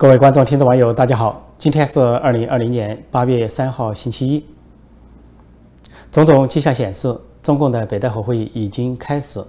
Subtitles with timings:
[0.00, 1.46] 各位观众、听众、网友，大家好！
[1.58, 4.42] 今天是二零二零年八月三号，星期一。
[6.10, 9.44] 种种迹象显示，中共的北戴河会议已经开始。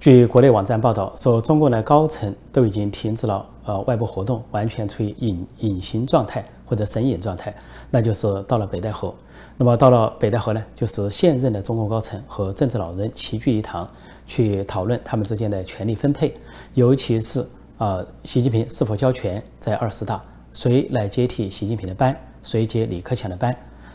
[0.00, 7.54] 据国内网站报道说，中共的高层都已经停止了呃外部活动，完全处于隐隐形状态或者神隐状态，
[7.90, 9.14] 那就是到了北戴河。
[9.58, 13.86] 那么到了北戴河呢，就是现任的中共高层和政治老人齐聚一堂，
[14.26, 16.34] 去讨论他们之间的权力分配，
[16.72, 17.46] 尤其是。
[17.78, 20.22] 呃，习近平是否交权在二十大？
[20.52, 22.16] 谁来接替习近平的班？
[22.40, 23.54] 谁接李克强的班？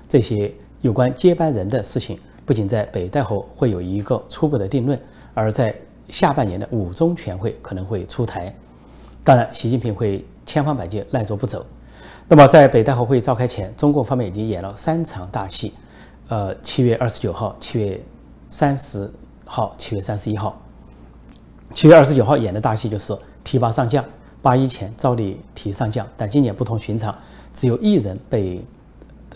[0.10, 5.00] 这些有关接班人的事情，不仅在北戴河会有一个初步的定论，
[5.34, 5.74] 而在
[6.10, 8.54] 下半年的五中全会可能会出台。
[9.24, 11.66] 当然，习近平会千方百计赖着不走。
[12.28, 15.74] 那么，在北戴河会召开前，中共方面已经演了三场大戏。
[16.28, 18.04] 呃，七月二十九号、七月
[18.50, 19.10] 三十
[19.46, 20.62] 号、七月三十一号。
[21.74, 23.18] 七月二十九号演的大戏就是。
[23.44, 24.04] 提拔上将，
[24.42, 27.14] 八一前照例提上将，但今年不同寻常，
[27.54, 28.64] 只有一人被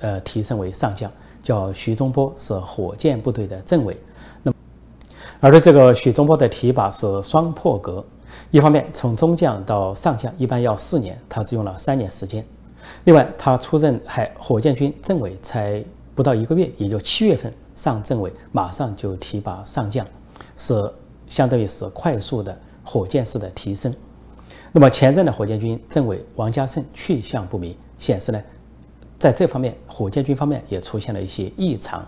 [0.02, 3.98] 呃提升为上将，叫徐忠波，是火箭部队的政委。
[4.44, 4.58] 那么，
[5.40, 8.06] 而对这个徐中波的提拔是双破格，
[8.52, 12.44] 一方面从中将到上将一般要四年，他只用了三年时间；
[13.06, 15.84] 另外，他出任海火箭军政委才
[16.16, 20.06] 不到一个月，也就七月份上政委，马上就提拔上将，
[20.56, 20.92] 是
[21.28, 22.58] 相当于是快速的。
[22.84, 23.94] 火箭式的提升，
[24.72, 28.42] 那么前任的火箭军政委王家胜去向不明，显示呢，
[29.18, 32.06] 在这方面火箭军方面也出现了一些异常。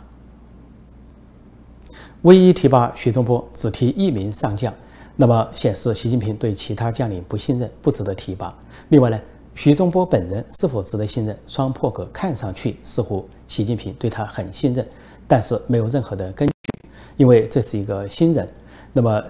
[2.24, 4.74] 唯一提拔徐忠波，只提一名上将，
[5.16, 8.58] 那么显示习近平对其他将领不信任，不值得提拔。
[8.90, 9.22] 另外呢，
[9.54, 11.38] 徐忠波本人是否值得信任？
[11.46, 14.86] 双破格，看上去似乎习近平对他很信任，
[15.28, 18.50] 但是没有任何的根据，因为这是一个新人。
[18.92, 19.24] 那么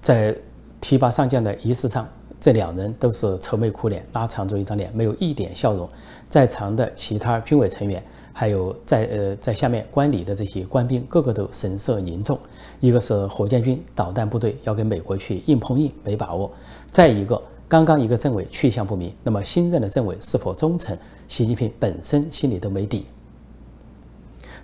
[0.00, 0.36] 在
[0.82, 2.06] 提拔上将的仪式上，
[2.40, 5.88] 这两人都是愁眉苦脸，拉长着一张脸，没有一点笑容。
[6.28, 12.36] 在场的其他军委成员，还有在呃在下面观礼的这些官兵，个个都神色凝重。
[12.80, 16.50] 一个是火箭军导弹部队要跟美国去硬碰硬，没把握；
[16.90, 20.98] 再一个，刚刚一个政委去向不明，那么新任的政委是否忠诚，
[21.28, 23.06] 习近平本身心里都没底。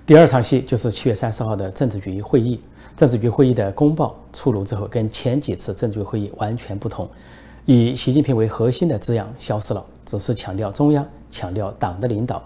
[0.05, 2.61] 第二场戏就是七月三十号的政治局会议。
[2.99, 7.09] 政治局会议的公报出炉之后，跟前几次政治局会议完全不同，
[7.65, 12.43] 以习近平为核心的字样消失了，只是强调中央、强调党的领导，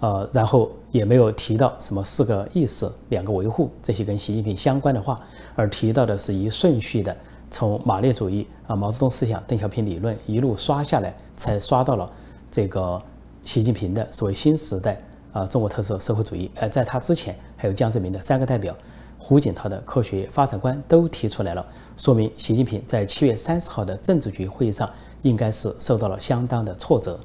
[0.00, 5.20] 呃，然后也没有提到什么四个意识、两个维护这些跟习近平相关的话，
[5.54, 7.16] 而提到的是一顺序的
[7.48, 12.04] 从马列主义啊、毛泽东思想、邓小平理论一路刷下来，才刷到了
[12.50, 13.00] 这个
[13.44, 15.00] 习近平的所谓新时代
[15.32, 16.50] 啊中国特色社会主义。
[16.60, 18.76] 而在他之前，还有江泽民的三个代表。
[19.24, 21.64] 胡锦涛的科学发展观都提出来了，
[21.96, 24.90] 说明习近平在七月三十号的政治局会议上
[25.22, 27.16] 应该是受到了相当的挫折。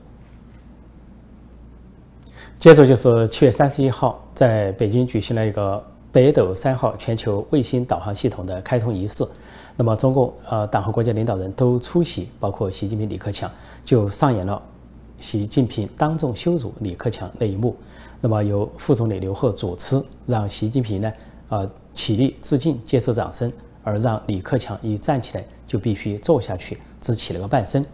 [2.60, 9.26] 接着就是七月三十一号，在北京举行了一个北斗三号全球卫星导航系统的开通仪式，
[9.76, 13.50] 那么中共呃党和国家领导人都出席，包括习近平、李克强，
[13.84, 14.62] 就上演了
[15.18, 17.76] 习近平当众羞辱李克强那一幕。
[18.22, 21.12] 那么由副总理刘鹤主持，让习近平呢。
[21.50, 23.52] 呃，起立致敬，接受掌声，
[23.84, 27.86] 而让李克强一站起来就必须坐下去，只起了个半身。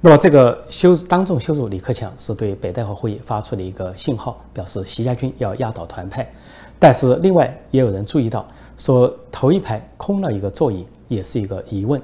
[0.00, 6.30] 那么，这个羞当众羞辱李克强，是对北戴河会议发出的一个信号，表示习家军要压倒团派。
[6.78, 8.46] 但是，另外也有人注意到，
[8.76, 12.02] 说头一排空了一个座椅，也是一个疑问，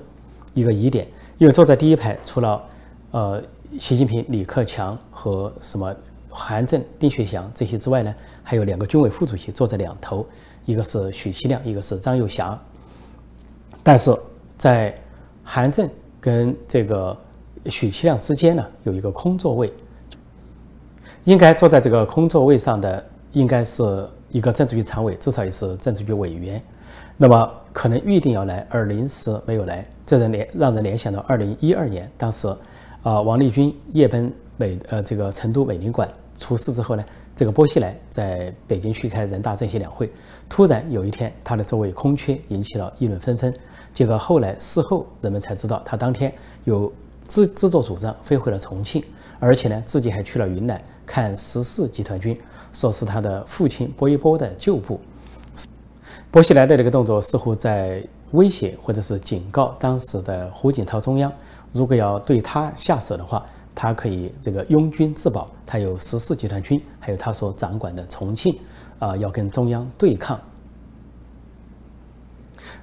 [0.55, 1.07] 一个疑点。
[1.37, 2.63] 因为坐在第一排，除了
[3.11, 3.43] 呃
[3.79, 5.95] 习近平、李克强和什么
[6.31, 10.25] 韩正、丁薛祥这些之外呢，还有两个军委副主席坐在两头。
[10.71, 12.57] 一个是许其亮，一个是张又侠，
[13.83, 14.17] 但是
[14.57, 14.95] 在
[15.43, 17.17] 韩正跟这个
[17.67, 19.73] 许其亮之间呢，有一个空座位，
[21.25, 23.83] 应该坐在这个空座位上的应该是
[24.29, 26.63] 一个政治局常委，至少也是政治局委员。
[27.17, 32.47] 那么可能预定要来，而临时没有来，这人联让人联想到二零一二年，当时
[33.03, 37.05] 啊王立军夜奔美呃这个成都美领馆出事之后呢。
[37.41, 40.13] 这个波西莱在北京去开人大政协两会，
[40.47, 43.51] 突然有一天他的座位空缺，引起了议论纷纷。
[43.95, 46.31] 结果后来事后人们才知道，他当天
[46.65, 46.93] 有
[47.25, 49.03] 自自作主张飞回了重庆，
[49.39, 52.39] 而且呢自己还去了云南看十四集团军，
[52.75, 55.01] 说是他的父亲波一波的旧部。
[56.31, 61.33] 波西莱的这个动作似乎在威胁或者是警告当时的胡锦涛中央，
[61.73, 63.47] 如果要对他下手的话。
[63.75, 68.59] 他可以这个拥军自保，他有十四集团军，还有他所掌管的重庆，
[68.99, 70.41] 啊，要跟中央对抗。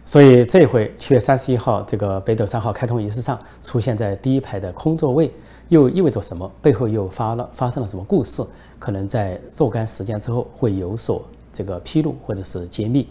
[0.03, 5.31] 所以这回七月三十一号这个北斗三号开通仪式上出现在第一排的空座位，
[5.67, 6.49] 又意味着什么？
[6.61, 8.41] 背后又发了发生了什么故事？
[8.79, 13.07] 可能在若干时间之后会有所这个披露或者是揭秘。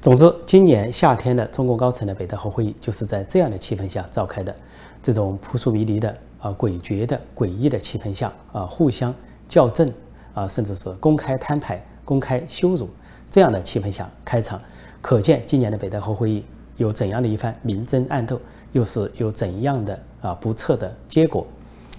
[0.00, 4.54] 总之，今年夏天的中共高层的北戴河会议就是在这样的气氛下召开的，
[5.02, 6.16] 这种扑朔迷离的
[6.46, 9.12] 啊诡谲的诡异的气氛下啊，互相
[9.48, 9.92] 校正
[10.34, 12.88] 啊，甚至是公开摊牌、公开羞辱
[13.30, 14.60] 这样的气氛下开场，
[15.00, 16.44] 可见今年的北戴河会议
[16.76, 18.40] 有怎样的一番明争暗斗，
[18.72, 21.44] 又是有怎样的啊不测的结果。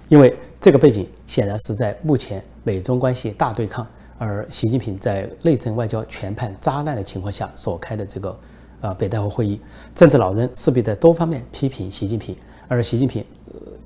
[0.07, 3.85] 因为这个背景显然是在目前美中关系大对抗，
[4.17, 8.39] 而习近平在内政外交全盘渣烂的情况下所开的这个
[8.79, 9.59] 呃北戴河会议，
[9.93, 12.33] 政治老人势必在多方面批评习近平，
[12.69, 13.25] 而习近平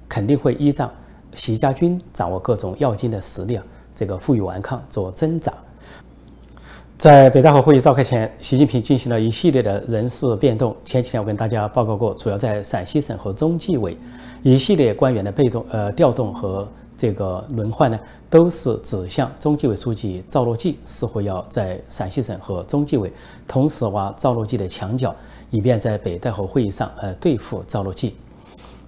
[0.08, 0.92] 肯定会依仗
[1.34, 3.64] 习家军掌握各种要津的实力啊，
[3.96, 5.54] 这个负隅顽抗做挣扎。
[6.98, 10.76] 在北戴河会议召开前，习近平进行了一系列的人事变动。
[10.86, 13.98] 前几天我跟大家报告过，主要在陕西省和中纪委，
[14.44, 23.12] 一系列官员的被动呃调动和这个轮换呢，都是指向中纪委书记赵乐际，似乎要在陕西省和中纪委
[23.48, 25.16] 同时挖赵乐际的墙角，
[25.50, 28.14] 以便在北戴河会议上呃对付赵乐际。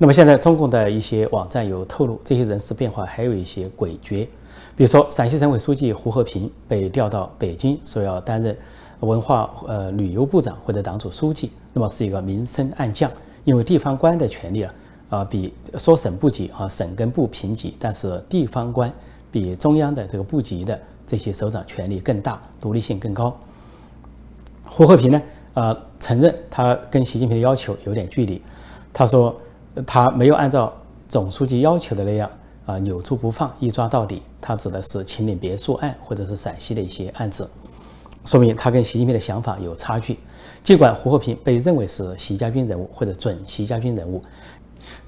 [0.03, 4.27] 那么现在中共的一些网站有透露，这些人事变化还有一些诡谲。
[4.75, 8.53] 比如说，陕西省委书记胡和平被调到北京，说要担任
[8.99, 13.09] 文化呃旅游部长或者党组书记，那么是一个明升暗降。
[13.45, 14.73] 因为地方官的权力啊，
[15.07, 18.91] 啊比说省部级啊，省跟部平级，但是地方官
[19.31, 20.77] 比中央的这个部级的
[21.07, 23.33] 这些首长权力更大，独立性更高。
[24.65, 25.21] 胡和平呢，
[25.53, 28.41] 呃，承认他跟习近平的要求有点距离，
[28.91, 29.33] 他说
[29.85, 30.73] 他没有按照
[31.07, 32.29] 总书记要求的那样。
[32.65, 34.21] 啊，扭住不放，一抓到底。
[34.39, 37.45] 他指的是秦岭别墅案，或者是陕西的一些案子，
[38.23, 40.17] 说明他跟习近平的想法有差距。
[40.63, 44.23] 尽管胡和平被认为是习家军人物或者准习家军人物，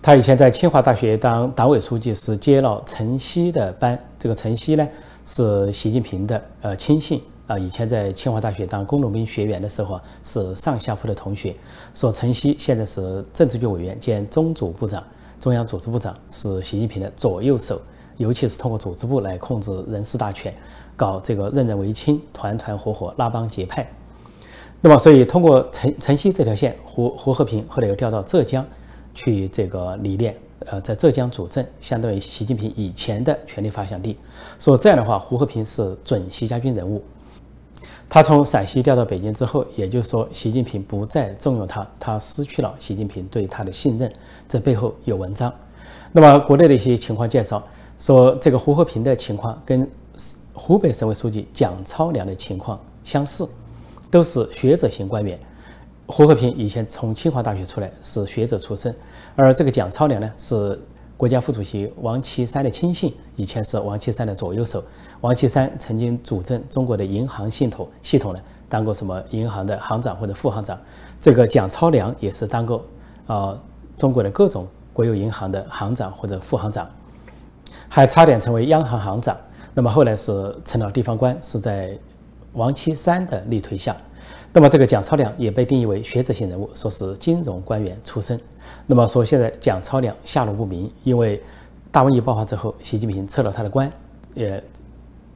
[0.01, 3.97] 他以前在清华大学当党委书记，是接了陈希的班。
[4.19, 4.85] 这个陈希呢，
[5.25, 7.57] 是习近平的呃亲信啊。
[7.57, 11.55] 以前在清华大学当工农兵学员的时候啊，是上下铺的同学。
[11.93, 15.03] 说陈希现在是政治局委员兼中组部长。
[15.37, 17.79] 中央组织部长是习近平的左右手，
[18.17, 20.51] 尤其是通过组织部来控制人事大权，
[20.95, 23.87] 搞这个任人唯亲、团团伙伙、拉帮结派。
[24.81, 28.65] 那么，所以通过陈陈希这条线，胡胡和平后来又调到浙江
[29.13, 30.35] 去这个历练，
[30.67, 34.17] 呃，在浙江主政，相当于习近平以前的权力发祥地。
[34.57, 37.03] 说这样的话，胡和平是准习家军人物。
[38.07, 44.11] 他从陕西调到北京之后，也就是说，习近平不再重用他，他失去了习近平对他的信任。
[44.47, 45.51] 这背后有文章。
[46.11, 47.61] 那么，国内的一些情况介绍
[47.99, 49.89] 说，这个胡和平的情况跟
[50.53, 53.49] 湖北省委书记蒋超良的情况相似，
[54.09, 55.37] 都是学者型官员。
[56.05, 58.95] 胡和平以前从清华大学出来，是学者出身，
[59.35, 60.79] 而这个蒋超良呢是。
[61.17, 64.83] 国家副主席王岐山的亲信，以前是王岐山的左右手。
[65.25, 68.39] 王岐山曾经主政中国的银行系统，系统呢
[68.69, 70.79] 当过什么银行的行长或者副行长。
[71.19, 72.85] 这个蒋超良也是当过
[73.25, 73.57] 啊
[73.97, 76.87] 中国的各种国有银行的行长或者副行长，
[77.89, 79.35] 还差点成为央行行长。
[79.73, 81.97] 那么后来是成了地方官，是在
[82.53, 83.97] 王岐山的力推下。
[84.53, 88.39] 那么这个蒋超良也被定义为学者型人物，说是金融官员出身。
[88.85, 91.41] 那么说现在蒋超良下落不明，因为
[91.91, 93.91] 大瘟疫爆发之后，习近平撤了他的官，
[94.35, 94.63] 也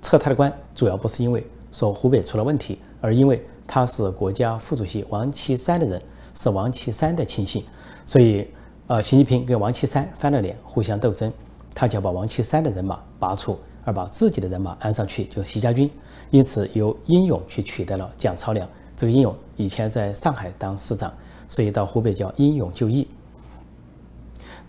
[0.02, 6.02] 撤他的官，主要不是因为说湖北出了问题，而因为他是国家副主席王岐山的人，
[6.34, 7.64] 是王岐山的亲信，
[8.06, 8.48] 所以
[8.88, 11.32] 呃，习近平跟王岐山翻了脸，互相斗争，
[11.76, 15.90] 他就要把王岐山的人马拔除，而把自己的人马安上去，就习家军，
[16.32, 18.68] 因此由英勇去取代了蒋超良。
[18.98, 21.14] 这个英勇以前在上海当市长，
[21.48, 23.08] 所以到湖北叫英勇就义。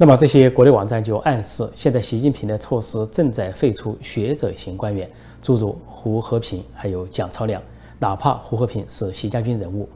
[0.03, 5.07] 那么这些国内网站就暗示，现在习近平的措施正在废除学者型官员，
[5.43, 7.63] 诸如胡和平还有蒋超良，
[7.99, 9.87] 哪怕胡和平是习家军人物，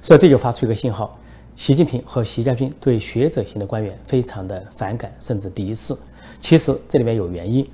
[0.00, 1.14] 所以这就发出一个信号：
[1.56, 5.94] 习近平和习家军对学者型的官员非常的反感，甚至敌视。
[6.40, 7.68] 其实这里面有原因。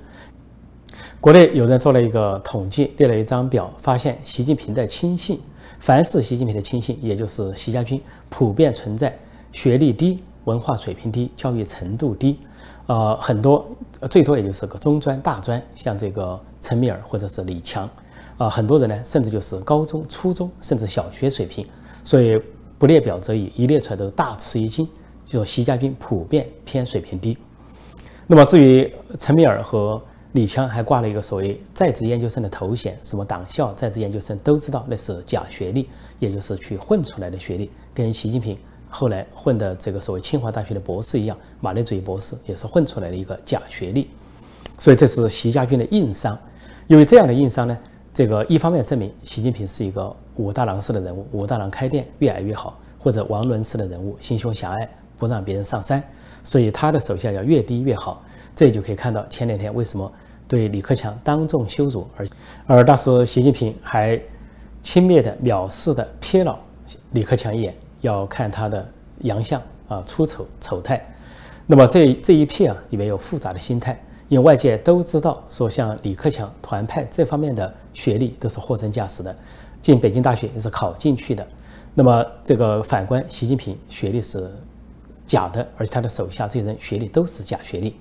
[1.21, 5.39] 国内有人做了一个统计，列了一张表，发现习近平的亲信。
[5.79, 9.17] 凡是习近平的亲信，也就是习家军，普遍存在
[9.53, 12.39] 学历低、文化水平低、教育程度低，
[12.87, 13.67] 呃，很多
[14.09, 17.89] 最多也就是个中专、大专，像这个陈敏尔或者是李强，
[18.37, 21.65] 啊，很多人呢甚至就是高中、初中甚至小学水平，
[22.03, 22.41] 所以
[22.79, 24.87] 不列表则已，一列出来都大吃一惊，
[25.25, 27.37] 就说习家军普遍偏水平低。
[28.25, 38.57] 那么至于陈敏尔和李强还挂了一个所谓在职研究生的头衔，什么党校在职研究生都知道那是假学历，也就是去混出来的学历，跟习近平
[38.91, 44.09] 后来混的这个所谓清华大学的博士一样，马列主义博士也是混出来的一个假学历。
[44.77, 46.37] 所以这是习家军的硬伤。
[46.87, 47.77] 因为这样的硬伤呢，
[48.13, 56.03] 这个一方面证明习近平是一个武大郎式的人物，武大郎开店越来越好，或者王伦式的人物，心胸狭隘，不让别人上山，
[56.43, 58.21] 所以他的手下要越低越好。
[58.53, 60.11] 这就可以看到前两天为什么
[60.49, 62.27] 对李克强当众羞辱，而
[62.65, 64.21] 而当时习近平还
[64.83, 66.59] 轻蔑的、藐视的瞥了
[67.11, 68.87] 李克强一眼，要看他的
[69.21, 71.01] 洋相啊、出丑丑态。
[71.65, 73.99] 那么这这一批啊，里面有复杂的心态。
[74.27, 79.35] 因为外界都知道，说像李克强团派这方面的学历都是货真价实的，
[79.81, 81.45] 进北京大学也是考进去的。
[81.93, 84.49] 那么这个反观习近平，学历是
[85.25, 87.93] 假的，而且他的手下这些人学历都是假学历。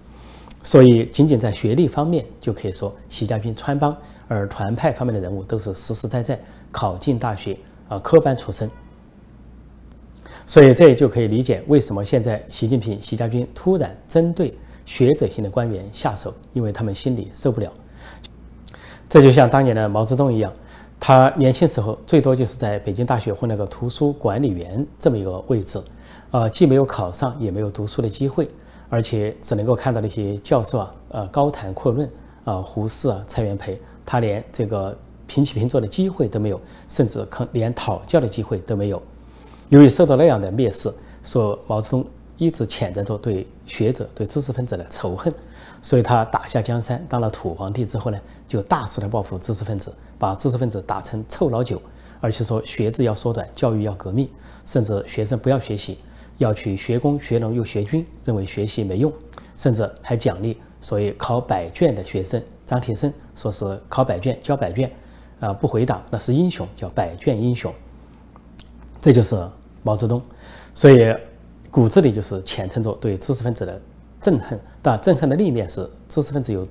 [0.63, 3.97] 所以仅仅在学历方面就可以说习家军穿帮，
[4.29, 6.39] 而团派方面的人物都是实实在在
[6.71, 8.71] 考进大学啊科班出身。
[10.47, 14.55] 所以这也就可以理解为什么现在习近平、习家军突然针对。
[14.87, 17.71] 学者型的官员下手，因为他们心里受不了。
[19.09, 20.53] 这就像当年的毛泽东一样，
[20.99, 25.81] 他年轻时候最多就是在北京大学混了个图书管理员这么一个位置，
[26.33, 28.49] 啊，既没有考上，也没有读书的机会，
[28.89, 32.11] 而且只能够看到那些教授啊，呃，高谈阔论
[32.43, 39.01] 啊，胡适啊，蔡元培，他连这个平起平坐的机会都没有，甚至可连讨教的机会都没有。
[39.71, 40.93] 由于受到那样的蔑视，
[41.25, 42.07] 说毛泽东。
[42.39, 45.31] 一直潜在着对学者、对知识分子的仇恨，
[45.83, 51.79] 所以他打下江山，当了土皇帝之后呢，就大肆的报复知识分子，把知识分子打成臭老九，
[52.19, 54.27] 而且说学制要缩短，教育要革命，
[54.65, 55.99] 甚至学生不要学习，
[56.39, 59.13] 要去学工、学农又学军，认为学习没用，
[59.55, 64.91] 甚至还奖励所谓考百卷的学生张铁生，说是考百卷、交百卷，
[65.41, 67.71] 啊不回答那是英雄，叫百卷英雄。
[69.03, 69.47] 这就是
[69.83, 70.23] 毛泽东，
[70.75, 71.15] 所以。
[71.73, 73.81] 骨子里就是潜藏着对知识分子的
[74.21, 76.69] 憎恨，但憎恨的另一面是知识分子有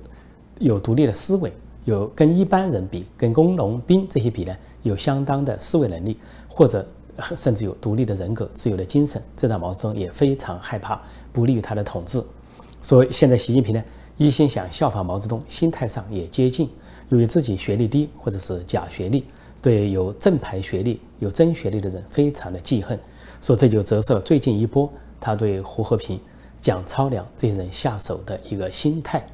[0.58, 1.50] 有独立的思维，
[1.86, 6.86] 有跟一般人比，跟工农兵这些比呢，有相当的思维能力，或者
[7.34, 11.00] 甚至有独立的人格、自由的精神，这让毛泽东也非常害怕，
[11.32, 12.22] 不利于他的统治。
[12.82, 13.82] 所以现在习近平呢，
[14.18, 16.68] 一心想效仿毛泽东，心态上也接近，
[17.08, 19.24] 由于自己学历低或者是假学历，
[19.62, 22.98] 对有正牌学历、有真学历的人非常的记恨。
[23.40, 26.20] 说这就折射最近一波他对胡和平、
[26.60, 29.26] 蒋超良这些人下手的一个心态。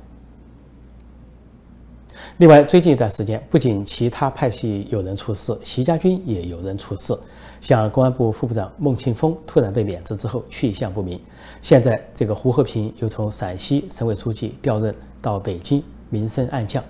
[2.38, 7.16] 另外，最近一段时间，不仅其他派系有人出事，习家军也有人出事。
[7.60, 11.20] 像公安部副部长孟庆峰突然被免职之后去向不明，
[11.62, 16.82] 现在这个胡和平又从陕西省委书记调任到北京，名声暗降，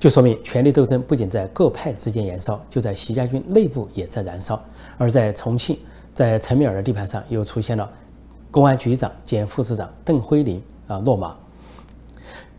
[0.00, 4.62] 就说明权力斗争不仅在各派之间燃烧，就在习家军内部也在燃烧。
[4.96, 5.78] 而在重庆。
[6.14, 7.88] 在陈敏尔的地盘上，又出现了
[8.50, 11.36] 公安局长兼副市长邓辉林啊落马。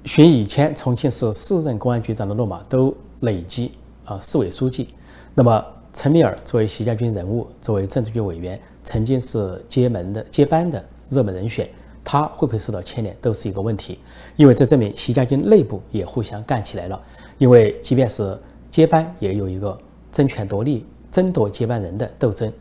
[0.05, 3.73] 寻以前重庆市四任公安局长的落马都累积
[4.05, 4.87] 啊市委书记。
[5.35, 11.69] 那么陈敏尔作为习家军人物，作为政治局委员，曾经是接门的接班的热门人选，
[12.01, 13.99] 他会不会受到牵连，都是一个问题。
[14.37, 17.01] 因为这证明习家军内部也互相干起来了。
[17.39, 18.37] 因为即便是
[18.69, 19.75] 接班，也有一个
[20.11, 22.53] 争权夺利、争夺接班人的斗争。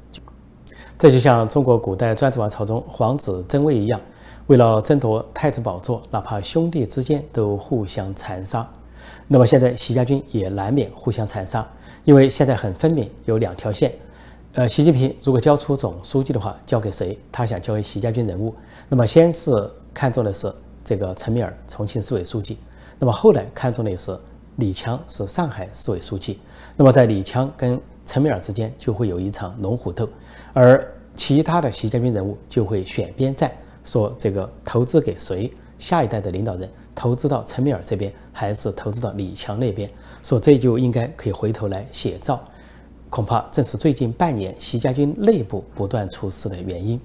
[0.99, 4.01] 这就像中国古代专制王朝中皇子争位一样，
[4.47, 8.67] 为了争夺太子宝座，哪怕兄弟之间都互相残杀。
[9.27, 11.67] 那么现在习家军也难免互相残杀，
[12.05, 13.93] 因为现在很分明有两条线。
[14.55, 17.17] 呃，习近平如果交出总书记的话，交给谁？
[17.31, 18.55] 他想交给习家军人物。
[18.89, 19.51] 那么先是
[19.93, 20.53] 看中的是
[20.85, 22.59] 这个陈敏尔，重庆市委书记。
[22.99, 24.19] 那么后来看中的是
[24.59, 26.41] 李强，是上海市委书记。
[26.77, 30.09] 那么在李强跟陈敏尔之间就会有一场龙虎斗。
[30.53, 30.85] 而
[31.15, 33.53] 其他的习家军人物就会选边站，
[33.85, 35.53] 说这个投资给谁？
[35.79, 39.89] 下一代的领导人投资到陈敏尔这边，还是投资到李强那边？
[40.25, 42.43] 说这就应该可以回头来写照，
[43.09, 47.01] 恐怕正是最近半年习家军内部不断出事的原因。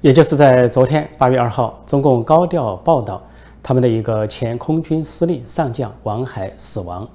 [0.00, 3.22] 也就是在昨天八月二号，中共高调报道
[3.62, 7.08] 他们的一个前空军司令上将王海死亡。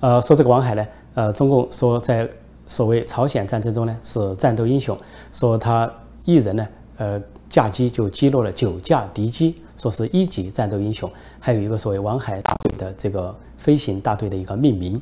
[0.00, 2.28] 呃，说这个王海呢，呃，中共说在。
[2.68, 4.98] 所谓朝鲜战争中呢，是战斗英雄，
[5.30, 5.88] 说他
[6.24, 11.08] 一人呢，呃，驾机就击落了九架敌机，说是一级战斗英雄。
[11.38, 15.00] 还有一个所谓“王海大队”的这个飞行大队的一个命名，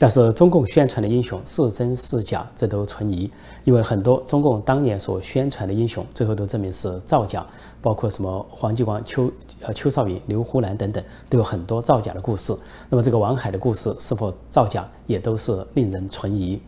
[0.00, 3.28] 但是中共宣传的英雄是真是假，这都存疑。
[3.64, 7.44] 因为很多中共当年所宣传的英雄，最后都证明是造假，
[7.82, 12.56] 包括什么黄继光、邱呃邱少云、刘胡兰等等，都有很多造假的故事。
[12.88, 16.60] 那么这个王海的故事是否造假，也都是令人存疑。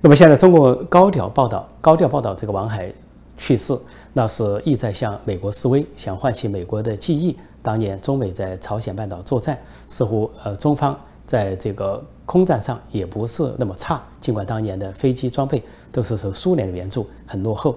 [0.00, 2.92] 那么现在中国高调报道，高调报道这个王海
[3.36, 3.76] 去世，
[4.12, 7.36] 那是意在向美国示威，想唤起美国的记忆。
[7.60, 17.76] 当年中美在朝鲜半岛作战，似乎呃中方在这个空战上也不是那么差，尽管当年的飞机装备都是受苏联的援助，很落后，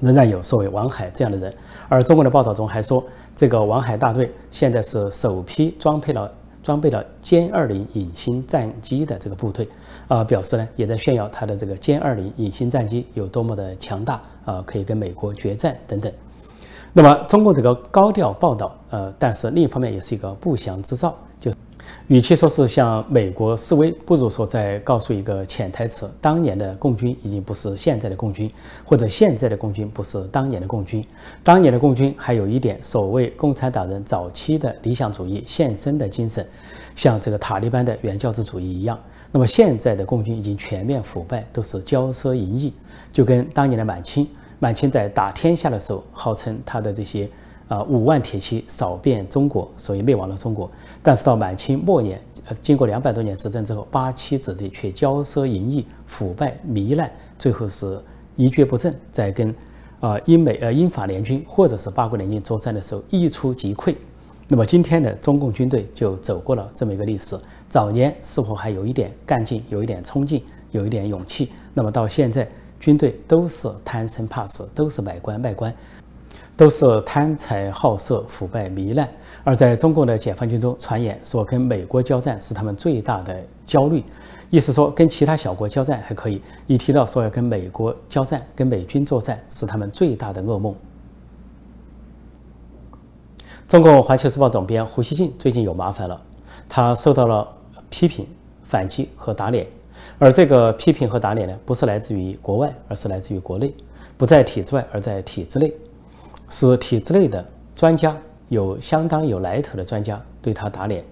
[0.00, 1.54] 仍然有所谓王海这样的人。
[1.88, 3.02] 而中国的报道中还说，
[3.34, 6.30] 这个王海大队现在是首批装配了。
[6.62, 9.66] 装备了歼二零隐形战机的这个部队，
[10.08, 16.12] 啊，表示呢也在炫耀他的这个歼二零隐形战机有多么的强大，啊，可以跟美国决战等等。
[16.92, 21.16] 那么中共这个高调报道，呃，但是另一方面也是一个不祥之兆，
[22.08, 28.50] 与其说是向美国示威，不如说在告诉一个潜台词：当年的共军已经不是现在的共军，
[28.84, 31.04] 或者现在的共军不是当年的共军。
[31.44, 36.44] 当年的共军还有一点所谓共产党人早期的理想主义献身的精神，
[36.96, 38.98] 像这个塔利班的原教旨主义一样。
[39.30, 42.72] 那么现在的共军已经全面腐败，都是骄奢淫逸，
[43.12, 44.28] 就跟当年的满清，
[44.58, 47.28] 满清在打天下的时候，号称他的这些。
[47.70, 50.68] 啊，五万铁骑扫遍中国，所以灭亡了中国。
[51.04, 57.08] 但是到满清末年，呃，经过两百多年执政之后，八旗子弟却骄奢淫逸、腐败糜烂，
[57.38, 57.96] 最后是
[58.34, 58.92] 一蹶不振。
[59.12, 59.54] 在跟
[60.00, 63.94] 啊英美呃英法联军或者是八国联军作战的时候，一触即溃。
[64.48, 67.38] 那么今天的中共军队就走过了这么一个历史。
[67.68, 71.52] 早年似乎还有一点干劲，有一点冲劲，有一点勇气。
[71.72, 72.48] 那么到现在，
[72.80, 75.72] 军队都是贪生怕死，都是买官卖官。
[76.60, 79.08] 都是贪财好色、腐败糜烂，
[79.44, 84.04] 而在中国的解放军中传言说，跟美国交战是他们最大的焦虑，
[84.50, 90.74] 意思说跟其他小国交战还可以，一提到说要跟美国交战、跟美军作战，是他们最大的噩梦。
[93.66, 96.22] 中共环球时报总编胡锡进最近有麻烦了，
[96.68, 97.48] 他受到了
[97.88, 98.26] 批评、
[98.64, 99.66] 反击和打脸，
[100.18, 103.72] 而这个批评和打脸呢，不是来自于国外，而是来自于国内，
[104.18, 105.72] 不在体制外，而在体制内。
[106.50, 107.42] 是体制内的
[107.74, 108.14] 专家，
[108.48, 111.02] 有相当有来头的专家对他打脸，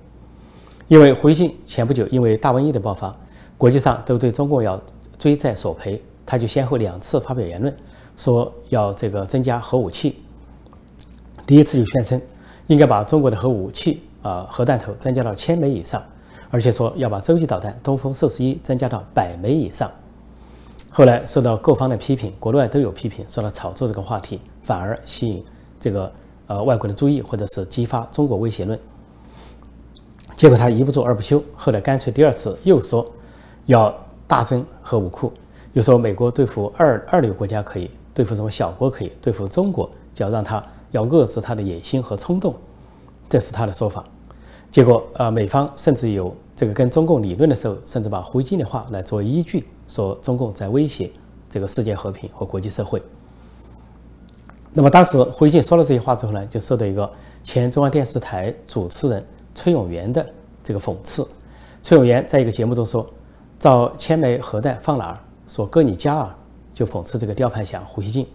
[0.88, 3.16] 因为胡锡进前不久因为大瘟疫的爆发，
[3.56, 4.78] 国际上都对中国要
[5.16, 7.74] 追债索赔，他就先后两次发表言论，
[8.16, 10.20] 说要这个增加核武器。
[11.46, 12.20] 第一次就宣称
[12.66, 16.02] 应该把中国的核武器啊核弹头增加到千枚以上，
[16.50, 19.90] 而且说要把洲际导弹东风四十一增加到百枚以上。
[20.98, 24.40] 后来受到各方的批评，国内外都有批评，说他炒作这个话题。
[24.62, 25.44] 反而吸引
[25.78, 26.12] 这个
[26.48, 28.76] 呃外国的注意，或者是激发中国威胁论。
[30.34, 33.06] 结果他一不做二不休，后来干脆第二次又说
[33.66, 33.94] 要
[34.26, 35.32] 大增核武库，
[35.72, 42.52] 又说美国对付二二流国家可以，对付什么小国可以，对付中国就要让他要遏制他的野心和冲动，
[43.28, 44.04] 这是他的说法。
[44.68, 51.10] 结果呃美方甚至有这个跟中共理论的时候，甚至把胡锦的话来作为依据，说中共在威胁
[51.50, 53.02] 这个世界和平和国际社会。
[54.72, 57.10] 那么当时胡锡进说了这些话之后呢，就受到一个
[57.42, 60.24] 前中央电视台主持人崔永元的
[60.62, 61.26] 这个讽刺。
[61.82, 63.08] 崔永元在一个节目中说
[63.58, 65.18] ：“造千枚核弹放哪儿？
[65.48, 66.36] 说搁你家啊！”
[66.74, 68.26] 就讽刺这个雕盘侠胡锡进。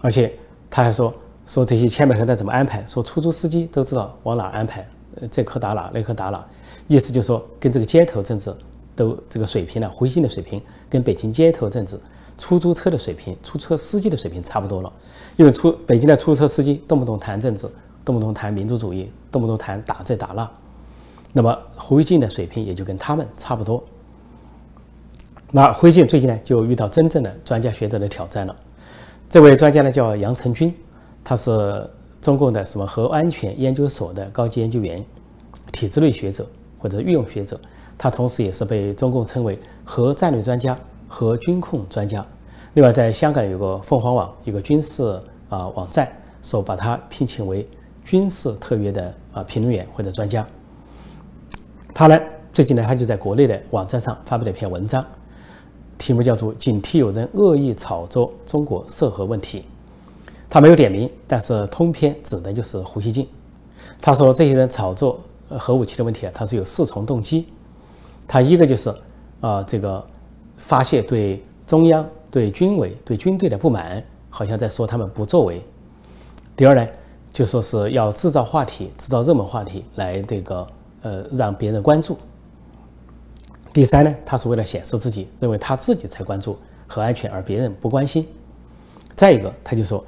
[0.00, 0.32] 而且
[0.70, 1.12] 他还说
[1.46, 2.84] ：“说这些千枚核弹怎么安排？
[2.86, 4.88] 说出租司机都知道往哪安排，
[5.30, 6.44] 这颗打哪，那颗打哪。
[6.88, 8.52] 意思就是说，跟这个街头政治
[8.96, 11.98] 都这个水平呢，胡锡进的水平跟北京街头政治。”
[12.36, 14.92] 出租车的水平，出租车司机的水平差不多了，
[15.36, 17.64] 因为出北京的出租车司机动不动谈政治，
[18.04, 20.50] 动不动谈民族主义，动不动谈打这打那，
[21.32, 23.84] 那么胡锡进的水平也就跟他们差不多。
[25.52, 28.56] 那胡锡进最近呢就遇到真正的专家学者的挑战了，
[29.30, 30.74] 这位专家呢叫杨成军，
[31.22, 31.88] 他是
[32.20, 35.04] 中共的什么核安全研究所的高级研究员，
[35.70, 36.44] 体制内学者
[36.80, 37.60] 或者御用学者，
[37.98, 40.78] 他同时也是被中共称为核战略专家。
[41.06, 42.26] 和军控专家，
[42.72, 46.10] 另外在香港有个凤凰网，一个军事啊网站，
[46.42, 47.68] 说把他聘请为
[48.04, 50.44] 军事特约的啊评论员或者专家。
[51.92, 52.18] 他呢，
[52.52, 55.04] 最近呢，他就在国内的网站上发表了一篇文章，
[55.98, 59.60] 题目叫做《警惕有人恶意炒作中国涉核问题》。
[60.50, 63.28] 他没有点名，但是通篇指的就是胡锡进。
[64.00, 67.46] 他说这些人炒作核武器的问题啊，他是有四重动机。
[68.26, 68.94] 他一个就是
[69.40, 70.04] 啊这个。
[70.56, 75.60] 发泄对中央、对军委、对军队的不满，好像在说他们不作为。
[76.56, 76.88] 第二呢，
[77.30, 80.66] 就说是要制造话题、制造热门话题来这个
[81.02, 82.16] 呃让别人关注。
[83.74, 86.56] 第三呢，他是为了显示自己认为他自己才关注
[86.86, 88.26] 核安全，而别人不关心。
[89.14, 90.02] 再一个，他就说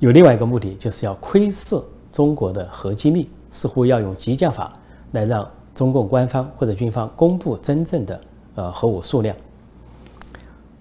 [0.00, 1.80] 有另外一个目的，就是要窥视
[2.12, 4.70] 中国的核机密，似乎要用激将法
[5.12, 8.20] 来让中共官方或者军方公布真正的
[8.54, 9.36] 呃核武数量。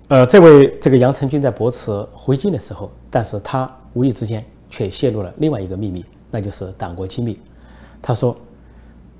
[0.10, 7.40] 呃，这位这个杨成军在驳斥胡锡进的时候，但是他无意之间却泄露了另外一个秘密，那就是党国机密。
[8.02, 8.36] 他说，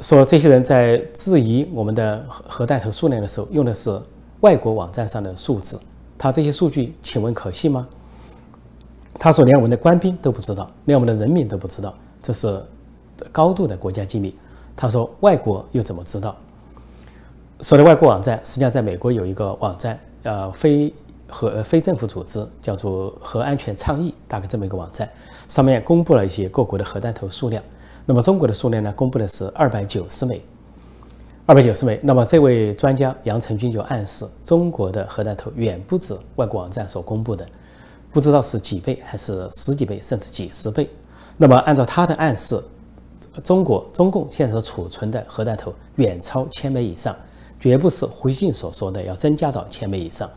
[0.02, 3.98] 说这些人在质疑我们的核弹头数量的时候，用的是
[4.42, 5.80] 外国网站上的数字。
[6.18, 7.88] 他这些数据，请问可信吗？
[9.18, 12.62] 他说，连我们的官兵都不知道，连我们的人民都不知道，这是
[13.32, 14.36] 高度的国家机密。
[14.76, 16.36] 他说，外国又怎么知道？
[17.62, 20.00] 说的外国网站，实际上在美国有一个网站。
[20.24, 20.94] 呃，非
[21.28, 25.10] 核非政府组织叫做核安全倡议，大概这么一个网站，
[25.50, 27.62] 上面公布了一些各国的核弹头数量。
[28.06, 30.42] 那么中国的数量呢，公布的是二百九十枚，
[31.46, 32.00] 二百九十枚。
[32.02, 37.46] 那么这位专家杨成军就暗示，中国的核弹头远不止外国网站所公布的，
[38.10, 40.90] 不知道是几倍还是十几倍，甚至几十倍。
[41.36, 42.64] 那么按照他的暗示，
[43.42, 47.16] 中国中共现在所储存的核弹头远超千枚以上。
[47.60, 50.30] 绝不是胡锡进所说的要增加到千枚以上，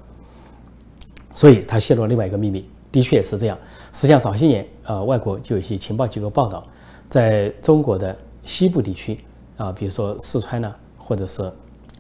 [1.35, 3.59] 所以他泄露了另外一个秘密，的确是这样。
[3.93, 6.65] 实际上早些年，呃，外国就有一些情报机构报道，
[7.11, 9.19] 在中国的西部地区，
[9.57, 11.51] 啊，比如说四川呢，或者是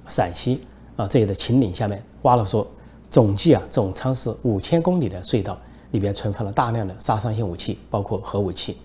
[0.07, 2.65] 陕西啊这里的秦岭下面，挖了说
[3.11, 5.59] 总计啊总长是五千公里的隧道，
[5.91, 8.77] 里边存放了大量的杀伤性武器，包括核武器。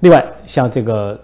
[0.00, 1.20] 另外，像这个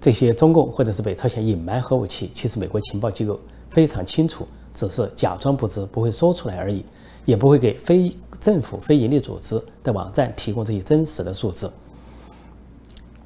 [0.00, 3.38] 这些中共或者是北朝鲜隐瞒核武器，其实美国情报机构。
[3.70, 6.84] 非常清楚，只是假装不知，不会说出来而已，
[7.24, 11.72] 也不会给非政府、非营利组织的网站提供这些真实的数字。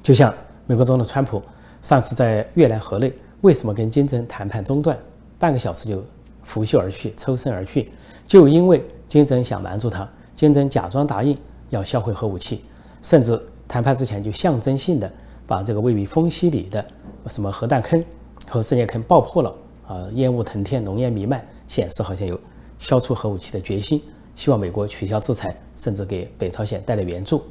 [0.01, 0.33] 就像
[0.65, 1.41] 美国总统川普
[1.81, 4.97] 上次在越南河内，为什么跟金正谈判中断，
[5.37, 6.01] 半个小时就
[6.45, 7.91] 拂袖而去、抽身而去，
[8.25, 11.37] 就因为金正想瞒住他，金正假装答应
[11.71, 12.63] 要销毁核武器，
[13.01, 15.11] 甚至谈判之前就象征性的
[15.45, 16.85] 把这个位于丰西里的
[17.27, 18.03] 什么核弹坑、
[18.49, 19.55] 核试验坑爆破了。
[19.87, 22.37] 啊，烟雾腾天，浓烟弥漫，显示好像有
[22.77, 24.01] 消除核武器的决心，
[24.35, 27.41] 希望美国取消制裁，甚至给北朝鲜带来援助。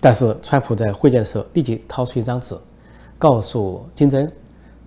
[0.00, 2.56] 但是，川普在会见的时候立即掏出一张纸，
[3.16, 4.32] 告诉金正恩，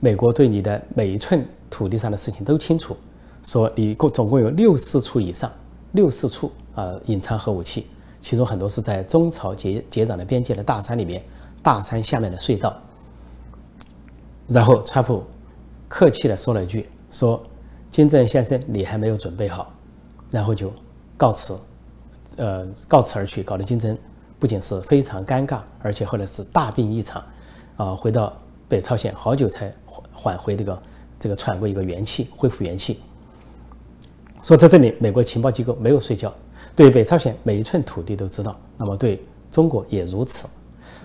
[0.01, 2.97] 美国对你的每一寸土地上的事情都清楚，
[3.41, 5.49] 说你共总共有六四处以上，
[5.93, 7.87] 六四处啊隐藏核武器，
[8.25, 11.23] 其中很多是在中朝接接壤的边界的大山里面，
[11.61, 12.75] 大山下面的隧道。
[14.47, 15.23] 然后，川普。
[15.87, 17.41] 客气地说了一句：“说
[17.91, 19.71] 金正恩先生，你还没有准备好。”
[20.31, 20.73] 然后就
[21.15, 21.55] 告辞，
[22.37, 23.99] 呃，告辞而去，搞得金正恩
[24.39, 27.23] 不仅是非常尴尬，而且后来是大病一场，
[27.77, 28.35] 啊，回到
[28.67, 29.71] 北朝鲜好久才
[30.11, 30.81] 缓回这个
[31.19, 32.99] 这个喘过一个元气，恢复元气。
[34.41, 36.33] 说在这里，美国情报机构没有睡觉，
[36.75, 40.47] 对北朝鲜每一寸土地都知道，那么对中国也如此。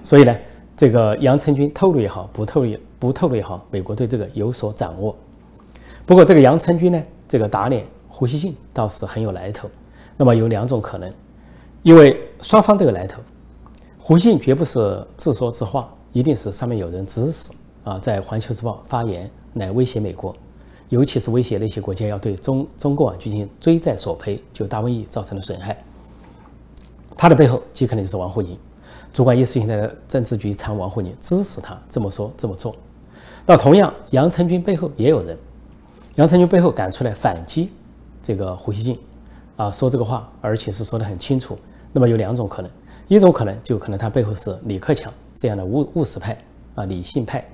[0.02, 0.36] 所以呢，
[0.76, 2.76] 这个杨成军透露也好，不透露。
[3.00, 5.16] 不透露也好，美国对这个有所掌握。
[6.04, 9.70] 不过，这个杨成军呢，这个打脸胡锡进倒是很有来头。
[10.18, 11.10] 那么有两种可能，
[11.82, 13.22] 因为双方都有来头。
[13.98, 17.50] 胡锡进绝不是自说自话，一定是上面有人指使
[17.84, 20.36] 啊，在《环球时报》发言来威胁美国，
[20.90, 25.76] 尤其是威胁那些国家要对中中共啊进行追债索赔，就大瘟疫造成的损害。
[27.16, 28.58] 他的背后极可能就是王沪宁，
[29.12, 32.74] 主管意识形态的政治局常王沪宁支持他这么说这么做。
[33.46, 35.38] 那同样，杨成军背后也有人，
[36.16, 37.70] 杨成军背后敢出来反击
[38.22, 38.98] 这个胡锡进，
[39.56, 41.56] 啊，说这个话，而且是说得很清楚。
[41.92, 42.70] 那么有两种可能，
[43.06, 46.36] 一种可能就可能他背后是李克强这样的务务实派
[46.74, 47.46] 啊，理性派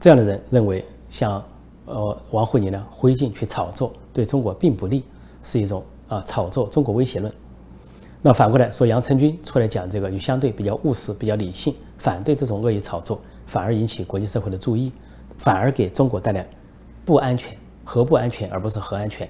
[0.00, 1.44] 这样的人认为，像
[1.86, 5.04] 呃王沪宁呢，胡锡进去炒作对中国并不利，
[5.42, 7.32] 是一种啊炒作中国威胁论。
[8.22, 14.90] 那反过来说，杨成军出来讲这个，就相对比较务实、比较理性，反对这种恶意炒作，反而引起国际社会的注意。
[15.36, 16.48] 反而给中国带来
[17.04, 19.28] 不安全，核不安全，而不是核安全，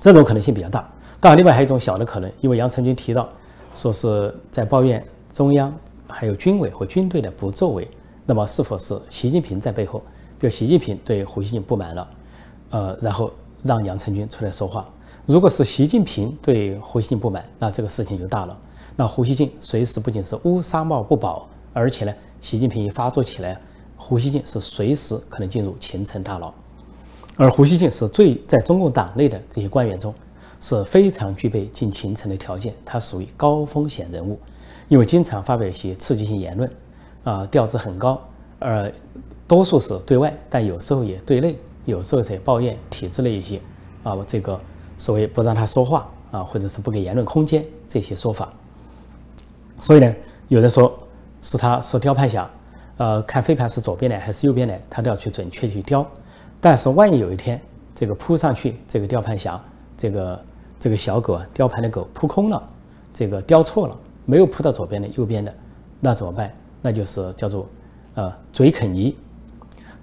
[0.00, 0.88] 这种可能性比较大。
[1.20, 3.28] 当然，另外还有一种小的可能，因为杨成军提到
[3.74, 5.74] 说是在抱怨中央
[6.08, 7.86] 还有军委和军队的不作为，
[8.24, 10.00] 那么是否是习近平在背后？
[10.44, 12.08] 比如习近平对胡锡进不满了，
[12.68, 14.86] 呃，然后让杨成军出来说话。
[15.24, 18.54] 如果是习近平对胡锡进不满，那这个事情就大了。
[18.94, 23.58] 那胡锡进随时不仅是乌纱帽不保，而且呢，习近平一发作起来。
[23.96, 26.52] 胡锡进是随时可能进入秦城大牢，
[27.36, 30.12] 而胡锡进是最在中共党内的这些官员中
[30.60, 34.38] 是非常具备进秦城的条件，他属于高风险人物，
[34.88, 36.70] 因为经常发表一些刺激性言论，
[37.22, 38.22] 啊，调子很高，
[38.58, 38.92] 而
[39.46, 43.60] 多数是对外，但有时候也对内，有时候也抱怨体制内一些，
[44.02, 44.58] 啊，这个
[44.96, 48.52] 所谓不让他说话啊，或者是不给言论空间这些说法，
[49.80, 50.14] 所以呢，
[50.48, 50.98] 有的说
[51.42, 52.48] 是他是雕盘侠。
[52.96, 56.06] 呃，看飞盘是左边来还是右边来，他都要去准确去雕。
[56.60, 57.60] 但是万一有一天
[57.92, 59.60] 这个扑上去，这个雕盘侠
[59.98, 60.44] 这个
[60.78, 62.70] 这个小狗啊，雕盘的狗扑空了，
[63.12, 65.52] 这个雕错了，没有扑到左边的，右边的，
[65.98, 66.54] 那怎么办？
[66.80, 67.68] 那就是叫做
[68.14, 69.16] 呃嘴啃泥。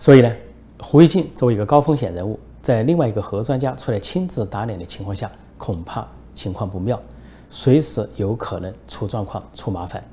[0.01, 0.35] 所以呢，
[0.79, 6.99] 胡锡进作为一个高风险人物，在另外一个核专家出来亲自打脸的情况下，恐怕情况不妙，
[7.51, 10.03] 随时有可能出状况、出麻烦。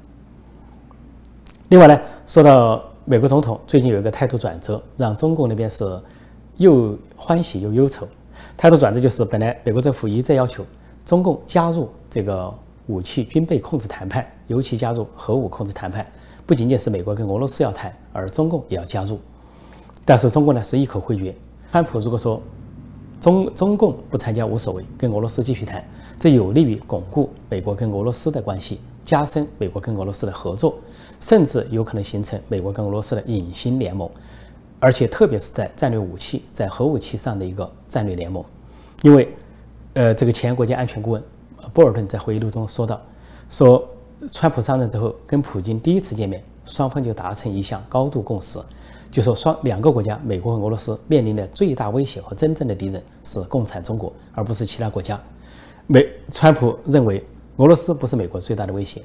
[1.70, 5.98] 另外呢，说到美国总统最近有一个态度转折，让中共那边是
[6.58, 8.06] 又欢喜又忧愁。
[8.58, 10.66] 态度转折就是，本来美国政府一再要求
[11.06, 12.52] 中共加入这个
[12.88, 16.06] 武器军备控制谈判，尤其加入核武控制谈判，
[16.44, 19.18] 不仅仅是美国跟俄罗斯要谈，而中共也要加入。
[20.08, 21.34] 但是中共呢是一口回绝。
[21.70, 22.40] 川普如果说
[23.20, 25.86] 中中共不参加无所谓，跟俄罗斯继续谈，
[26.18, 30.76] 这有利于巩固美国跟俄罗斯的关系，加深美国跟俄罗斯的合作。
[31.20, 34.08] 甚至有可能形成美国跟俄罗斯的隐形联盟，
[34.78, 38.42] 而且特别是在战略武器、在核武器上的一个战略联盟。
[39.02, 39.28] 因为，
[39.92, 41.22] 呃，这个前国家安全顾问
[41.74, 42.98] 波尔顿在回忆录中说到，
[43.50, 43.86] 说
[44.32, 48.60] 川普上任之后跟普京第一次见面，双方就达成一项高度共识，
[49.10, 55.20] 就说双两个国家美国和俄罗斯面临的最大威胁和真正的敌人是共产中国，而不是其他国家。
[55.86, 57.24] 美川普认为
[57.56, 59.02] 俄罗斯不是美国最大的威胁。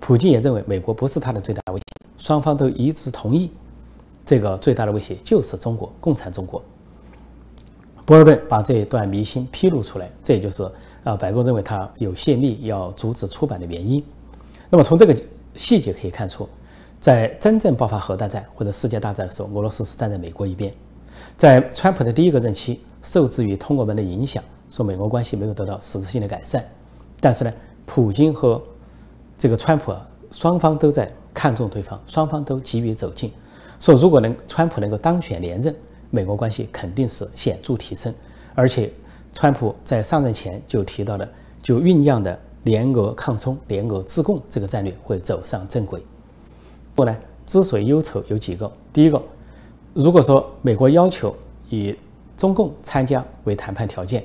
[0.00, 1.84] 普京也认为美国不是他的最大威胁，
[2.18, 3.50] 双方都一致同意，
[4.24, 6.62] 这个最大的威胁就是中国共产中国。
[8.04, 10.62] 博尔顿把这一段迷信披露出来，这也就是
[11.02, 14.04] 啊，白宫认为他有泄密要阻止出版的原因。
[14.70, 15.16] 那么从这个
[15.54, 16.48] 细节可以看出，
[17.00, 20.72] 在真正爆发核大战或者世界大战的时候，俄罗斯是站在美国一边。
[21.36, 26.64] 在川普的第一个任期，受制于通俄门的影响，说美国关系没有得到实质性的改善。
[27.20, 27.52] 但是呢，
[27.84, 28.60] 普京和
[29.38, 33.32] 这个川普啊，双方都在看重对方，双方都急于走近，
[33.78, 35.74] 说如果能川普能够当选连任，
[36.10, 38.12] 美国关系肯定是显著提升。
[38.54, 38.90] 而且，
[39.32, 41.28] 川普在上任前就提到了，
[41.62, 46.02] 就酝酿的联俄抗中、联俄自共这个战略会走上正轨。
[46.96, 47.14] 不呢，
[47.46, 49.22] 之所以忧愁有几个，第一个，
[49.92, 51.36] 如果说美国要求
[51.68, 51.94] 以
[52.38, 54.24] 中共参加为谈判条件，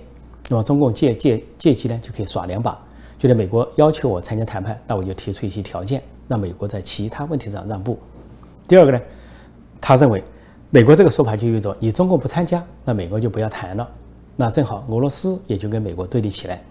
[0.50, 2.80] 那么中共借借借机呢就可以耍两把。
[3.20, 8.00] 觉得美国要求我参加谈判，那我就提出一些条件，让美国在其他问题上让步。
[8.68, 9.00] 第二个呢，
[9.80, 10.24] 他认为
[10.70, 13.88] 美国这个说法就意味着你中共不参加，那美国就不要谈了，
[14.38, 16.64] 那正好俄罗斯也就跟美国对立起来。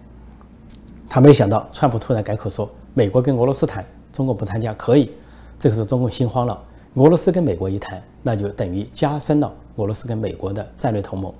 [1.08, 5.12] 他没想到川普突然改口说，美国跟俄罗斯谈，中共不参加可以，
[5.60, 6.60] 这个时候中共心慌了。
[6.94, 11.32] 俄罗斯跟美国一谈，那就等于加深了俄罗斯跟美国的战略同盟。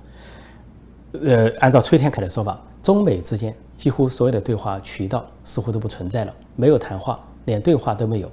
[1.25, 2.57] 呃，按照崔天凯的说法。
[2.83, 8.31] 中美之间几乎所有的对话渠道似乎都不存在了，没有谈话，连对话都没有。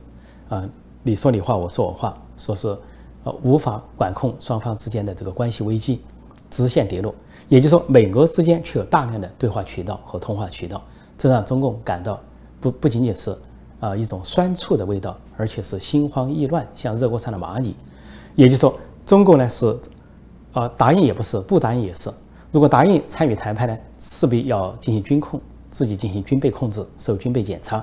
[0.48, 0.66] 啊，
[1.02, 2.68] 你说你话，我说我话，说是
[3.24, 6.00] 呃无法管控双方之间的这个关系危机，
[6.48, 7.14] 直线跌落。
[7.48, 10.82] 也就是说，美俄之间却有大量的对话渠道和通话渠道，
[11.18, 12.18] 这让中共感到
[12.58, 13.36] 不不仅仅是
[13.80, 17.74] 啊一种酸醋的味道，而且是心慌意乱，像热锅上的蚂蚁。
[18.34, 19.76] 也就是说，中共呢是
[20.52, 22.10] 啊答应也不是，不答应也是。
[22.50, 27.80] 如果答应参与谈判呢，势必要进行军控，自己进行军备控制，受军备检查；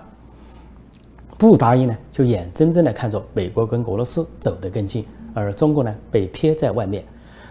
[1.38, 7.04] 不答应呢，就眼睁睁地看着美国跟俄罗斯走得更近，而中国呢被撇在外面。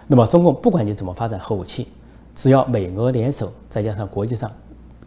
[0.07, 1.87] 那么，中共不管你怎么发展核武器，
[2.35, 4.51] 只要美俄联手，再加上国际上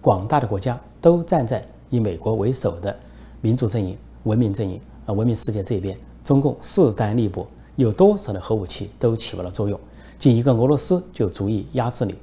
[0.01, 2.97] 广大的国家都站在以美国为首的
[3.41, 7.47] 民主阵营、文明阵营啊文明世界这边，中共势单力薄，
[7.77, 9.79] 有多少的核武器都起不了作用。
[10.19, 12.15] 仅一个俄罗斯就足以压制你，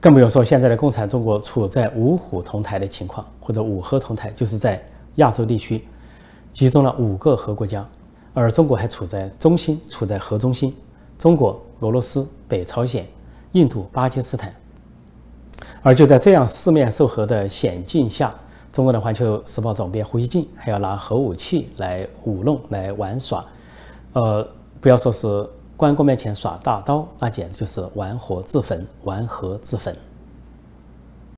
[0.00, 4.82] 更不用说现在的共产中国处在五虎同台的情况，或者五核同台，就是在
[5.16, 5.84] 亚洲地区
[6.52, 7.86] 集中了五个核国家，
[8.32, 10.74] 而中国还处在中心，处在核中心。
[11.16, 13.06] 中国、俄罗斯、北朝鲜、
[13.52, 14.52] 印度、巴基斯坦，
[15.80, 18.34] 而就在这样四面受核的险境下，
[18.74, 23.44] 中国的《环球时报》总编胡锡进还要拿核武器来舞弄、来玩耍，
[24.14, 24.44] 呃，
[24.80, 25.48] 不要说是。
[25.76, 29.94] 关公面前耍大刀，那简直就是玩火自焚，玩核自焚。